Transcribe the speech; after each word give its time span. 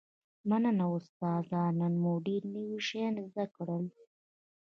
مننه 0.49 0.85
استاده 0.97 1.61
نن 1.79 1.93
مو 2.03 2.13
ډیر 2.25 2.41
نوي 2.53 2.79
شیان 2.87 3.15
زده 3.27 3.45
کړل 3.55 3.85